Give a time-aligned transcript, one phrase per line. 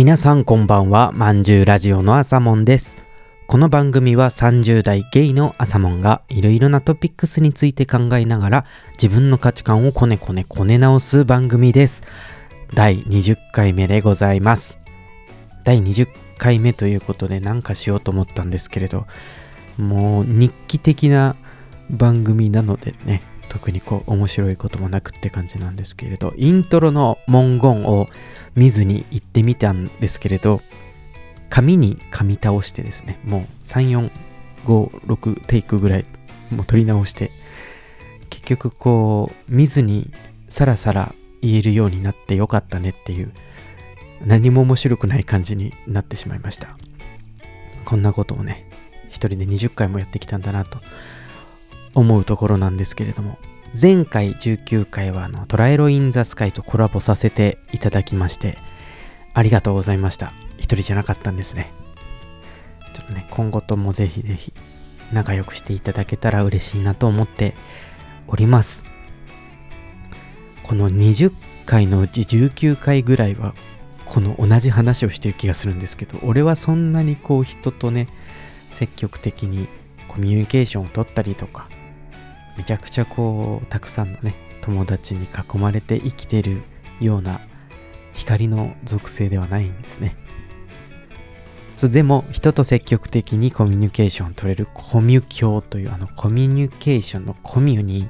[0.00, 2.96] 皆さんこんばんは、まんじゅうラジオの朝もんです。
[3.46, 12.02] この番組は30代ゲイの朝もんがいろいろなトピックスについて考えながら自分の価値観をこねこねこね直す番組です。
[12.72, 14.80] 第20回目でございます。
[15.64, 16.08] 第20
[16.38, 19.06] 回目ということで何かしようと思ったんですけれど、
[19.76, 21.36] もう日記的な
[21.90, 28.08] 番組なのでね、特にこう面白いこともなくって感じなんですけれど、イントロの文言を
[28.54, 30.62] 見ずに行ってみたんですけれど、
[31.50, 34.10] 紙に噛み倒してですね、もう3、4、
[34.64, 36.06] 5、6テイクぐらい
[36.50, 37.32] もう取り直して、
[38.30, 40.12] 結局こう見ずに
[40.48, 43.32] さらさら言えるようになってよかったねっていう、
[44.24, 46.78] 何も面白くない感じになってしまいました。
[47.84, 48.70] こんなことをね、
[49.08, 50.78] 一人で20回もやってきたんだなと
[51.94, 53.38] 思うところなんですけれども、
[53.80, 58.58] 前回19回はあのトライロインザスカイとコラボさせていただきまして、
[59.32, 60.32] ありがとうございました。
[60.58, 61.70] 一人じゃなかったんですね。
[62.94, 64.52] ちょっとね、今後ともぜひぜひ
[65.12, 67.54] 仲良くしていただけたら嬉しいなと思って
[68.26, 68.84] おります。
[70.62, 71.32] この20
[71.66, 73.54] 回のうち19回ぐらいは
[74.04, 78.08] この同じ話をしてる気がするんですけど、俺はそんなにこう人とね、
[78.72, 79.68] 積極的に
[80.08, 81.68] コミュニケーションを取ったりとか、
[82.56, 86.62] めちゃくちゃこうたくさんのね友達に囲まれて生きてる
[87.00, 87.40] ような
[88.12, 90.16] 光の属性ではないんですね。
[91.82, 98.06] でも人と積極的にコミュニケーションを取れるコミュ教というあのコミュニケーションのコミュに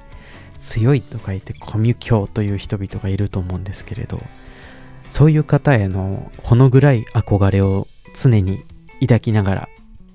[0.59, 4.21] 強いと書いてコミュ教という人々がいると思うんですけれど
[5.11, 8.65] そういう方へのほの暗い憧れを常に
[9.01, 9.69] 抱きながら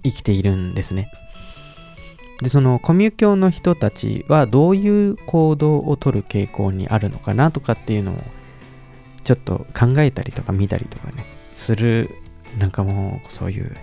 [0.04, 1.10] 生きているんですね。
[2.42, 8.16] でそのコミュ教の人たちはどういう行動をとる傾向にあるのかなとかっていうのを
[9.24, 12.10] ちょっと考えたりとか見たりとかねする
[12.60, 13.76] なんかもうそういう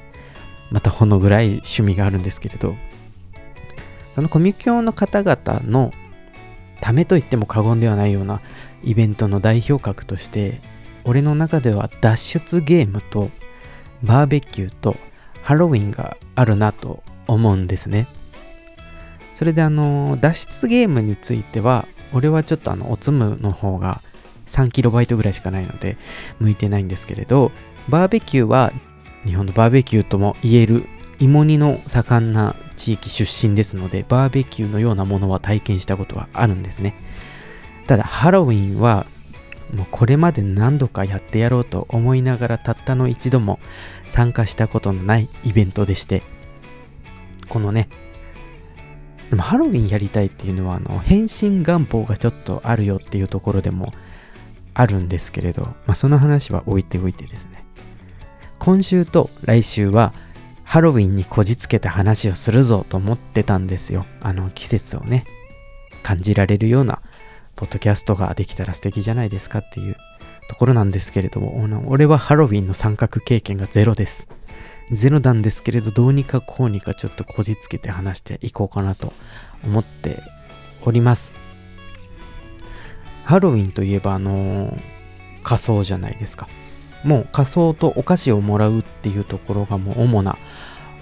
[0.70, 2.76] またほの暗い趣味があるんですけれど
[4.14, 5.92] そのコミュ教の方々の
[6.80, 8.40] ためと言っても過言ではないような
[8.82, 10.60] イベントの代表格として
[11.04, 13.30] 俺の中では脱出ゲームと
[14.02, 14.96] バーベキューと
[15.42, 18.06] ハロウィンがあるなと思うんですね。
[19.42, 24.00] それであの脱出ゲームについては俺はちょっとあのおつむの方が
[24.46, 25.96] 3KB ぐらいしかないので
[26.38, 27.50] 向いてないんですけれど
[27.88, 28.72] バーベキューは
[29.24, 30.86] 日本のバーベキューとも言える
[31.18, 36.94] 芋煮の盛んな地域出身ですのでバーベキューのようなものは体験したことはあるんですね。
[37.88, 39.06] ただハロウィンは
[39.74, 43.58] もうこれまで何度かやってやろうと思いながらたったの一度も
[44.06, 46.22] 参加したことのないイベントでして
[47.48, 47.88] このね
[49.32, 53.90] でもハロウィンやりたいっていうのはあの変身願望がちょっとあるよっていうところでも
[54.74, 57.64] あるんですけれど、まあ、その話は置いておいてですね。
[58.58, 60.12] 今週と来週は
[60.64, 64.04] ハロウィンにこじつけた話をするぞと思ってたんですよ。
[64.20, 65.24] あの季節をね
[66.02, 67.00] 感じられるような
[67.56, 69.96] ポッドキャストができたら素敵じゃないですかっていう
[70.50, 74.28] ところなんですけれども俺はハロウィンの参画経験がゼロです。
[74.90, 79.12] ゼロなんですけれど、どうにかこうにかちょっとこじつけて話していこうかなと
[79.64, 80.22] 思って
[80.84, 81.34] おります。
[83.24, 84.80] ハロウィンといえば、あのー、
[85.42, 86.48] 仮装じゃないですか。
[87.04, 90.36] もう仮装とお菓子をもらうっていうところがもう主な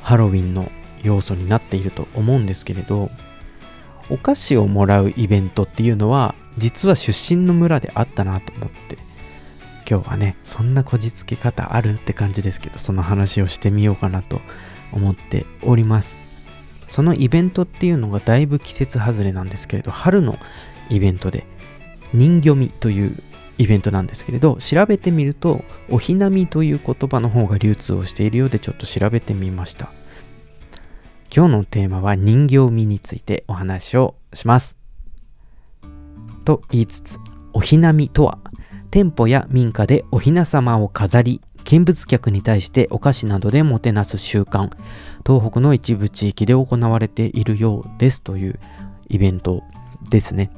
[0.02, 0.70] ハロウィンの
[1.02, 3.10] 要素になっていると思うんですけれど、
[4.08, 8.98] お菓子をもらうイベントっていうのは、実は出身の村であったなと思って
[9.90, 14.40] 今日はね、そんなこじつけ方あるって感じですけど、その話をしてみようかなと
[14.92, 16.16] 思っております。
[16.86, 20.38] そのイベントっていうのがだいぶ季節外れなんですけれど、春の
[20.90, 21.44] イベントで、
[22.14, 23.16] 人魚見という
[23.58, 29.90] イベントなんですけれど、調べてみると、おひなみという言葉の方が流通をしているようで、ちょっと調べてみました。
[31.34, 34.76] 今日のテーマは人形見についてお話をします。
[36.44, 37.19] と言いつつ、
[37.52, 38.38] おひなみとは、
[38.90, 44.70] 店舗や民家でお雛様を飾り見物客に対してお菓子などでもてなす習慣
[45.26, 48.60] 東北の一部地域で行われているようですという
[49.08, 49.62] イベント
[50.08, 50.50] ですね、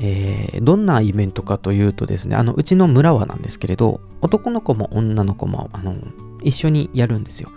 [0.00, 5.96] えー、どんなイベントかというとですねあのうちの村はなんですけれど男の子も女の子もあの
[6.42, 7.50] 一緒にやるんですよ。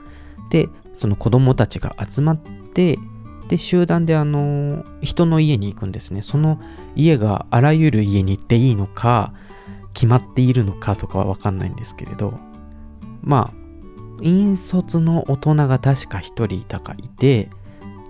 [0.50, 0.68] で
[1.00, 2.98] その子供たちが集まって
[3.50, 6.22] で集団であの人の家に行くんですね。
[6.22, 6.60] その
[6.96, 9.34] 家があらゆる家に行っていいのか
[9.94, 12.34] 決まっているのかとかは分かんないんですけれど。
[13.22, 13.64] まあ
[14.22, 17.50] 引率の大人が確か1人だかいて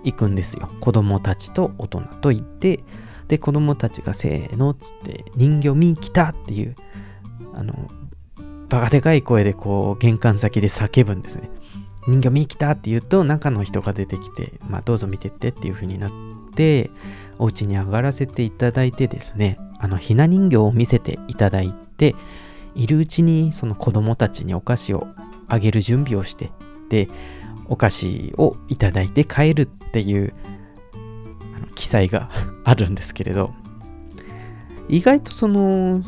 [0.04, 0.68] 行くんですよ。
[0.80, 2.80] 子供たちと大人と行って
[3.28, 6.76] で子供たちがせーのっつって人形見に来たっていう
[7.54, 7.88] あの
[8.68, 11.50] バカでかい声でこう玄関先で叫ぶんですね。
[12.06, 16.12] 人形見に来たって言うと中の人が出てきて、まあ、どうぞ見てってっていう風になっ
[16.54, 16.90] て
[17.38, 22.14] お家に上がらせていただいてですねあのひな人形を見せていただいて
[22.74, 25.06] いるうちにその子供たちにお菓子を
[25.48, 26.50] あげる準備をして
[26.88, 27.08] で
[27.66, 30.34] お菓子をいただいて帰るっていう
[31.74, 32.28] 記載が
[32.64, 33.52] あるんですけれど
[34.88, 36.02] 意外とその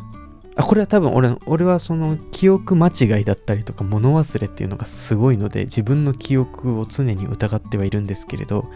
[0.56, 8.70] あこれは多分俺俺はその記憶間違いだったりとか物忘れっていうのがすごいので自分の記憶を常に疑ってはいるんですけれど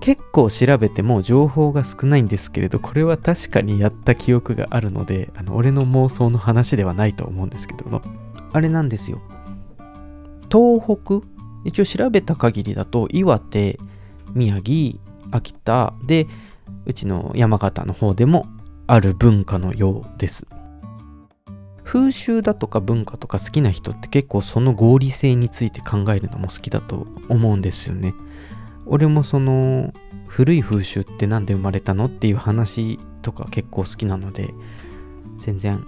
[0.00, 8.00] 結構調べても情報が少ないんですけれどこれは確かにやった記憶があるのであの俺の妄想の話ではないと思うんですけども
[8.52, 9.20] あれなんですよ。
[10.50, 11.20] 東北？
[11.64, 13.78] 一応調べた限りだと岩手
[14.32, 14.98] 宮城
[15.30, 16.26] 秋田で
[16.86, 18.46] うちの山形の方でも
[18.86, 20.46] ある文化のようです。
[21.90, 28.14] 風習だとか文化とか好きな人って結構その合理性について考えるのも好きだと思うんですよね。
[28.86, 29.92] 俺もその
[30.28, 34.54] 古い風習って何で生まれたのっていう話とか結構好きなので
[35.38, 35.84] 全然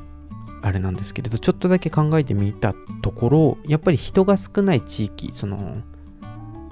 [0.61, 5.83] あれなんですけれどちょっとだけ考えてみたところやっぱり人が少ない地域その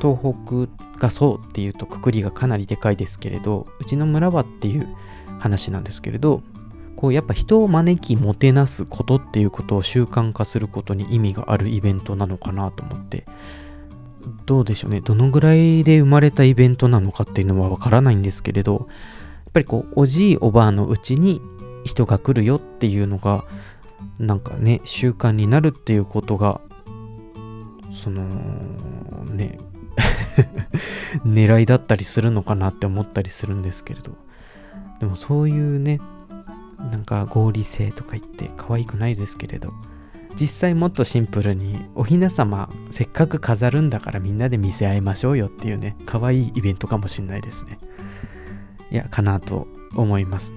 [0.00, 4.88] 東北がそうっていうとくくりがかなりでかいですけれどうちの村はっていう
[5.38, 6.42] 話なんですけれど
[6.96, 13.24] こうやっぱ人を招きもてなすことっていうことを習慣化することに意味があるイベントなのかなと思って。
[14.46, 15.00] どうでしょうね。
[15.00, 21.40] どのぐらいで生まれたイベントなのかっていうのはわからないんですけれどやっぱりこうおじいおばあのうちに
[21.84, 23.44] 人が来るよっていうのが
[24.18, 26.60] なんかね習慣になるっていうことが
[27.92, 28.24] その
[29.24, 29.58] ね
[31.24, 34.12] 狙いだったりするのかなって思ったりするんですけれど。
[35.00, 35.98] でもそういうね
[36.90, 39.72] なんか合理性とか言って可愛くないですけれど
[40.38, 47.78] 実際もっとシンプルにおひな様せっかく飾るんだからみんなで見せ合いましょうよっていうね可愛いイベントかもしんないですね。
[48.90, 50.52] いやかなと思います。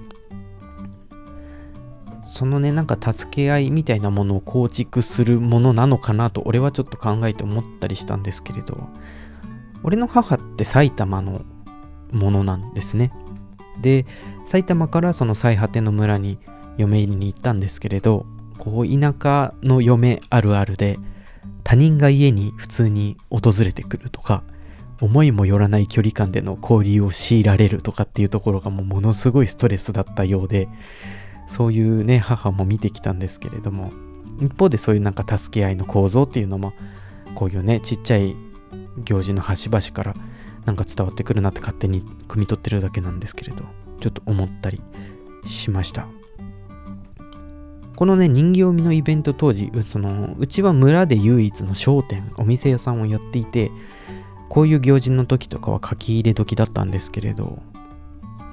[2.22, 8.88] そのねなんか助け合いみたいなものを構築するものなのかなと俺はちょっと考えて思ったりしたんですけれど
[9.84, 11.42] 俺の母って埼玉の
[12.10, 13.12] ものなんですね。
[13.80, 14.06] で
[14.46, 16.38] 埼玉からその最果ての村に
[16.76, 18.26] 嫁入りに行ったんですけれど
[18.58, 20.98] こう田舎の嫁あるあるで
[21.62, 24.42] 他人が家に普通に訪れてくるとか
[25.00, 30.68] 思いもよらない距離感での交流を強いられるとかっていうところがもうものすごいストレスだったようで
[31.48, 33.92] そういうね母も見てきたんですけれども
[34.40, 36.72] 一方でそういうなんか助け合いの構造っていうのも
[37.34, 38.36] こういうねちっちゃい
[38.98, 40.14] 行事の端々から
[40.64, 43.64] なんか伝わってくるなって勝手に汲み取ってるだけなんですけれど
[44.00, 44.80] ちょっと思ったり
[45.44, 46.06] しました。
[47.96, 53.70] このね人形見のイベント当時そのうちは村で唯一の商店お店屋さんをやっていて
[54.48, 57.62] こういう行事の時とかは書き入れ時だったんですけれど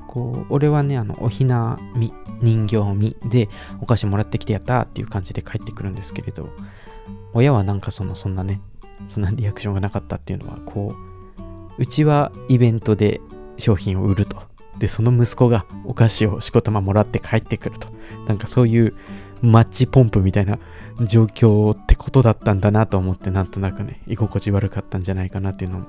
[0.08, 3.50] こう俺はねあのおひなみ人形見で
[3.82, 6.50] お菓子もらってきてやったっていう感じで帰ってくるんですけれど
[7.34, 8.62] 親はなんかそのそんなね
[9.08, 11.11] そんなリアクションがなかったっていうのはこう
[11.78, 13.22] うちはイベントで
[13.58, 14.38] 商品を売ると。
[14.78, 17.88] でその息子がお菓子をしこたまもらって帰ってくると。
[18.28, 18.94] なんかそういう
[19.42, 20.60] マッチポンプみたいな
[21.02, 25.88] 状況ってことだったんだなと思ってなんとなくね居心地悪かったんじゃないかなっていうのも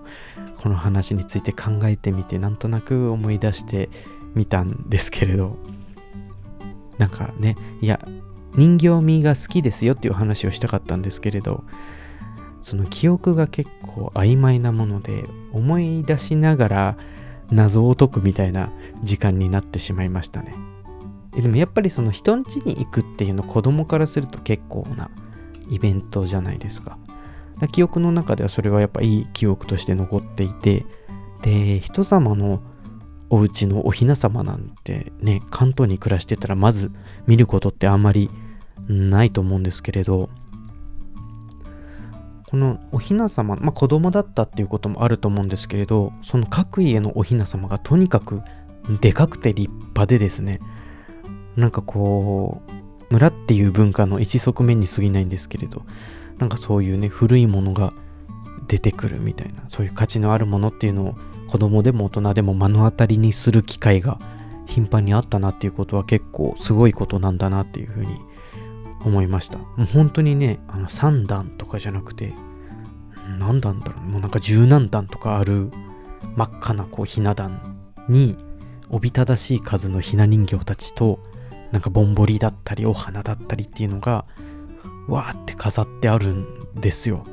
[0.58, 3.90] この話について考えてみてなんとなく思い出して
[4.34, 5.56] みたんですけれど。
[6.98, 7.98] なんかねいや
[8.54, 11.64] 人形味が好きですよっていう話をしたかったんですけれど。
[12.62, 16.96] その記憶が結構曖昧なもので思い出しながら
[17.50, 18.70] 謎を解くみたいな
[19.02, 20.54] 時間になってしまいましたね。
[21.32, 25.10] でもやっぱりその人ん家に行くっていうの子供からすると結構な
[25.70, 26.98] イベントじゃないですか。
[27.72, 30.84] 記憶の中ではそれはやっぱいい記憶として残っていて
[31.42, 32.60] で人様の
[33.30, 36.90] お家のお雛様なんてね関東に暮らしてたらまず
[37.26, 38.30] 見ることってあんまり
[38.88, 40.28] ないと思うんですけれど
[42.52, 48.42] このお雛様まあ子供だったっていうこともあると思うんですけれどその各家のお雛様がとにかく
[49.00, 50.60] でかくて立派でですね
[51.56, 55.86] なんかこう村っていう文化の一側面に過ぎないんですけれど
[56.36, 57.94] なんかそういうね古いものが
[58.68, 61.14] 出てくるみたいなそういう価値のあるものっていうのを
[61.48, 64.18] 子供でも大人でも目の当たりにする機会が
[64.66, 68.20] 頻繁にあったなっていうことは結構すごいことなんだなっていうふうに
[69.04, 69.58] 思いました。
[69.58, 72.32] もう本当にね、あの3段とかじゃなくて、
[73.38, 75.70] 何段だろう、もうなんか十何段とかある
[76.36, 77.78] 真っ赤なこうひな壇
[78.08, 78.36] に、
[78.90, 81.20] おびただしい数のひな人形たちと、
[81.72, 84.26] なんかぼんぼりだったり、お花だったりっていうのが、
[85.08, 87.24] わーって飾ってあるんですよ。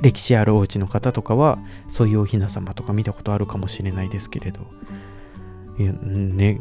[0.00, 4.60] 歴史あるお家の方とかはそういうお雛様とか見たことあるかもしれないですけれど。
[5.78, 6.60] いやね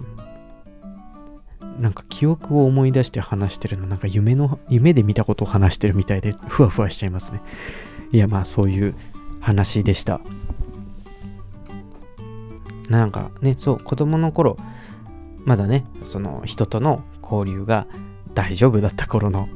[1.79, 7.41] なんか記憶を思い出して話してるのなんか夢の夢で見たことを話してるみたいでふわふわしちゃいますね。
[8.11, 8.95] いやまあそういう
[9.39, 10.21] 話でした。
[12.89, 14.57] なんかねそう子供の頃
[15.45, 17.85] まだねその人との交流が
[18.33, 19.49] 大丈夫だった頃の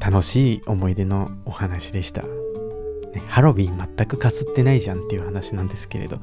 [0.00, 6.20] 楽しい思い出のお話でした、ね、ハロウィン全くかすってないじゃんっていう話なんですけれど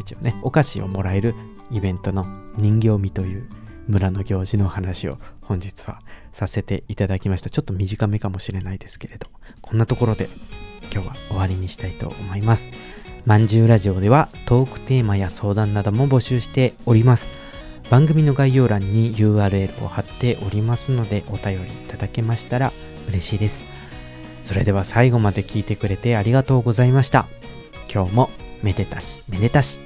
[0.00, 1.34] 一応ねお菓子をもらえる
[1.70, 3.48] イベントの人形見という
[3.92, 6.00] 村の行事の話を本日は
[6.32, 7.50] させていただきました。
[7.50, 9.28] ちょっと短めかもしれないですけれど
[9.60, 10.28] こんなところで
[10.92, 12.70] 今日は終わりにしたいと思います。
[13.24, 17.28] まんじゅうラジオではトークテーマや相談なども募集しております。
[17.90, 22.72] 番組の概要欄に URL を貼っておりますのでお便りいただけましたら
[23.08, 23.62] 嬉しいです。
[24.44, 27.28] それでは最後まで聞いてくれてありがとうございました。
[27.92, 28.30] 今日も
[28.62, 29.78] めでたしめでたし。